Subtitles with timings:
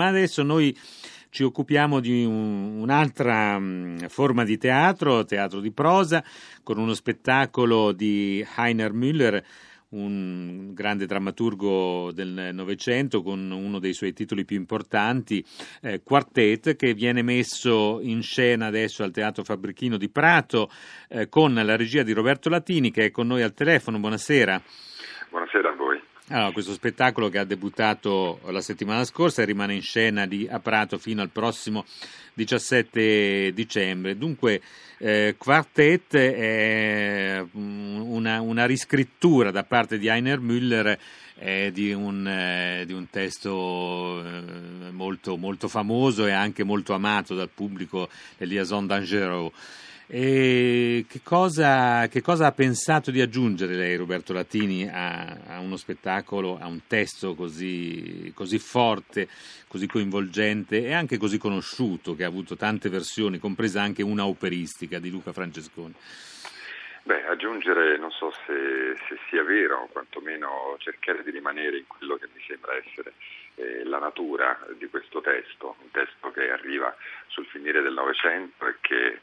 [0.00, 0.74] Ma adesso noi
[1.28, 6.24] ci occupiamo di un, un'altra um, forma di teatro, teatro di prosa,
[6.62, 9.44] con uno spettacolo di Heiner Müller,
[9.90, 15.44] un grande drammaturgo del Novecento con uno dei suoi titoli più importanti,
[15.82, 20.70] eh, Quartet, che viene messo in scena adesso al Teatro Fabbrichino di Prato
[21.10, 23.98] eh, con la regia di Roberto Latini che è con noi al telefono.
[23.98, 24.62] Buonasera.
[25.28, 26.09] Buonasera a voi.
[26.32, 30.60] Allora, questo spettacolo che ha debuttato la settimana scorsa e rimane in scena di a
[30.60, 31.84] Prato fino al prossimo
[32.34, 34.16] 17 dicembre.
[34.16, 34.62] Dunque,
[34.98, 40.96] eh, Quartet è una, una, riscrittura da parte di Heiner Müller
[41.36, 47.34] eh, di, un, eh, di, un, testo eh, molto, molto, famoso e anche molto amato
[47.34, 49.52] dal pubblico, Eliason Dangereux.
[50.12, 55.76] E che cosa, che cosa, ha pensato di aggiungere lei, Roberto Latini, a, a uno
[55.76, 59.28] spettacolo, a un testo così, così, forte,
[59.68, 64.98] così coinvolgente e anche così conosciuto, che ha avuto tante versioni, compresa anche una operistica
[64.98, 65.94] di Luca Francesconi?
[67.04, 72.16] Beh, aggiungere non so se, se sia vero, o quantomeno cercare di rimanere in quello
[72.16, 73.12] che mi sembra essere
[73.54, 76.92] eh, la natura di questo testo, un testo che arriva
[77.28, 79.20] sul finire del Novecento e che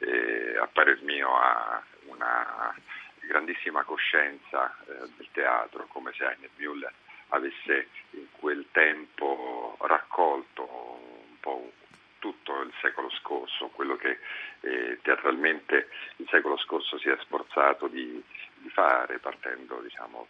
[0.00, 0.23] eh,
[0.64, 2.74] a parer mio ha una
[3.20, 6.92] grandissima coscienza eh, del teatro, come se Heine Müller
[7.28, 11.72] avesse in quel tempo raccolto un po'
[12.18, 14.18] tutto il secolo scorso, quello che
[14.60, 18.22] eh, teatralmente il secolo scorso si è sforzato di,
[18.54, 20.26] di fare, partendo diciamo,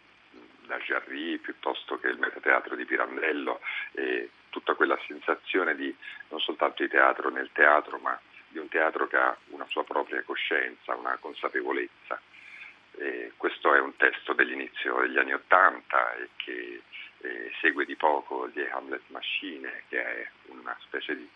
[0.65, 3.61] da Jarry piuttosto che il metateatro di Pirandello
[3.93, 5.95] e tutta quella sensazione di
[6.29, 8.19] non soltanto di teatro nel teatro, ma
[8.55, 12.21] di un teatro che ha una sua propria coscienza, una consapevolezza.
[12.97, 16.81] E questo è un testo dell'inizio degli anni Ottanta e che
[17.19, 21.29] eh, segue di poco gli Hamlet Machine, che è una specie di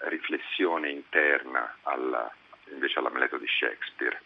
[0.00, 2.30] riflessione interna alla,
[2.70, 4.20] invece all'Amleto di Shakespeare.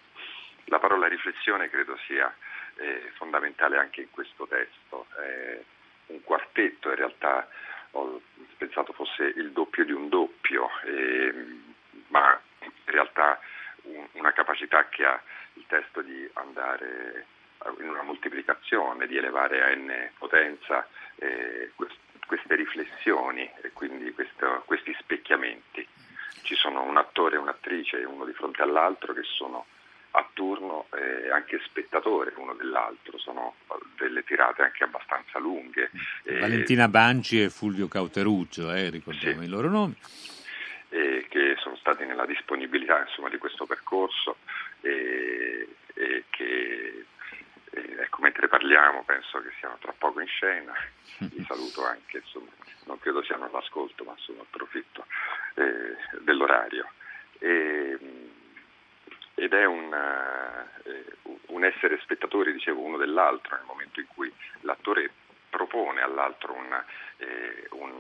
[0.65, 2.35] La parola riflessione credo sia
[2.79, 5.07] eh, fondamentale anche in questo testo.
[5.17, 5.63] È
[6.07, 7.49] un quartetto, in realtà
[7.93, 8.21] ho
[8.57, 10.69] pensato fosse il doppio di un doppio.
[10.85, 11.71] Eh,
[12.13, 13.41] ma in realtà
[13.83, 15.21] un, una capacità che ha
[15.55, 17.27] il testo di andare
[17.81, 20.87] in una moltiplicazione, di elevare a n potenza
[21.17, 21.97] eh, quest,
[22.27, 25.87] queste riflessioni e quindi questo, questi specchiamenti.
[26.43, 29.67] Ci sono un attore e un'attrice, uno di fronte all'altro, che sono
[30.15, 33.55] a turno e anche spettatore uno dell'altro, sono
[33.97, 35.91] delle tirate anche abbastanza lunghe.
[36.25, 39.47] Valentina Banci e Fulvio Cauteruccio, eh, ricordiamo sì.
[39.47, 39.97] i loro nomi
[40.93, 44.37] eh, che sono stati nella disponibilità insomma, di questo percorso
[44.83, 47.07] e, e che
[47.71, 50.75] ecco, mentre parliamo penso che siano tra poco in scena,
[51.33, 52.51] li saluto anche, insomma,
[52.85, 55.07] non credo siano all'ascolto ma insomma approfitto
[55.55, 56.91] eh, dell'orario.
[57.39, 57.99] E,
[59.35, 59.93] ed è un,
[60.85, 61.17] eh,
[61.47, 65.11] un essere spettatori, dicevo, uno dell'altro nel momento in cui l'attore
[65.73, 66.71] propone all'altro un,
[67.17, 67.91] eh, un,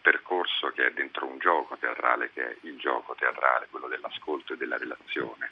[0.00, 4.56] percorso che è dentro un gioco teatrale, che è il gioco teatrale, quello dell'ascolto e
[4.56, 5.50] della relazione.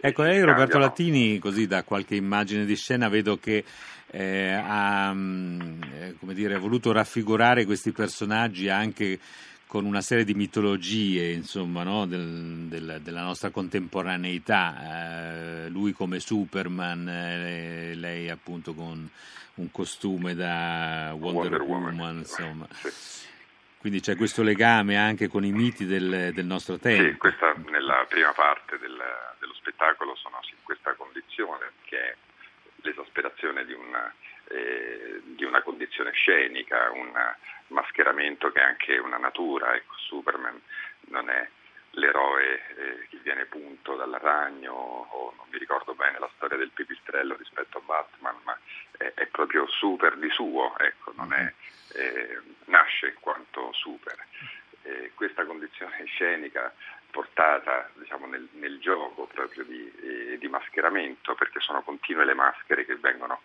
[0.00, 3.64] Ecco, lei Roberto Latini, così da qualche immagine di scena, vedo che
[4.10, 9.18] eh, ha, mm, eh, dire, ha voluto raffigurare questi personaggi anche
[9.74, 12.06] con una serie di mitologie insomma, no?
[12.06, 19.10] del, del, della nostra contemporaneità, eh, lui come Superman, eh, lei appunto con
[19.54, 22.68] un costume da Wonder, Wonder Woman, Woman, insomma.
[22.70, 23.26] Sì.
[23.78, 27.10] Quindi c'è questo legame anche con i miti del, del nostro tempo.
[27.10, 28.96] Sì, questa nella prima parte del,
[29.40, 32.16] dello spettacolo sono in questa condizione che è
[32.82, 34.14] l'esasperazione di una,
[34.48, 37.12] eh, di una condizione scenica, un
[37.68, 39.74] mascheramento che è anche una natura.
[39.74, 40.60] Ecco, Superman
[41.08, 41.48] non è
[41.94, 46.70] l'eroe eh, che viene punto dal ragno o non mi ricordo bene la storia del
[46.70, 48.58] pipistrello rispetto a Batman, ma
[48.98, 51.52] è, è proprio super di suo, ecco, è,
[51.94, 54.16] eh, nasce in quanto super.
[54.82, 56.72] Eh, questa condizione scenica
[57.10, 62.84] portata diciamo, nel, nel, gioco proprio di, eh, di, mascheramento, perché sono continue le maschere
[62.84, 63.42] che vengono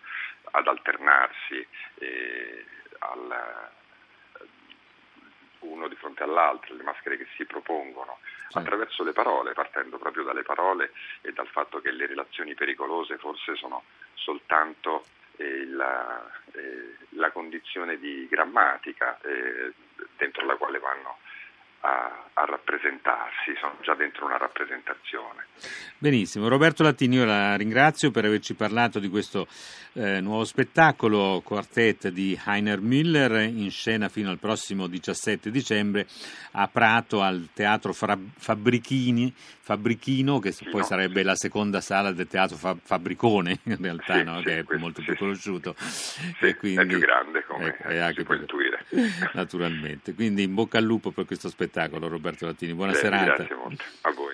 [0.52, 1.66] ad alternarsi
[1.96, 2.66] eh,
[3.00, 3.70] al,
[5.60, 8.20] uno di fronte all'altro, le maschere che si propongono
[8.50, 8.58] sì.
[8.58, 10.92] attraverso le parole, partendo proprio dalle parole
[11.22, 15.06] e dal fatto che le relazioni pericolose forse sono soltanto
[15.38, 19.74] eh, la, eh, la, condizione di grammatica eh,
[20.18, 21.18] dentro la quale vanno
[21.82, 25.46] a, a, rappresentarsi, sono già dentro una rappresentazione.
[25.98, 29.48] Benissimo, Roberto Latini, io la ringrazio per averci parlato di questo
[29.94, 36.08] eh, nuovo spettacolo, Quartet di Heiner Müller, in scena fino al prossimo 17 dicembre
[36.52, 43.60] a Prato al Teatro Fabbrichini, Fabbrichino, che poi sarebbe la seconda sala del Teatro Fabbricone,
[43.64, 44.38] in realtà, sì, no?
[44.40, 45.76] sì, che è questo, molto sì, più conosciuto.
[45.78, 48.86] Sì, quindi, è più grande come ecco, si può intuire.
[49.34, 51.69] Naturalmente, quindi in bocca al lupo per questo spettacolo
[52.08, 53.36] Roberto Latini, buona Beh, serata.
[53.36, 54.29] Grazie molto, a voi.